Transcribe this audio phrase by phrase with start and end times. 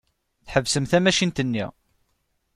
[0.45, 1.65] Tḥebsem tamacint-nni.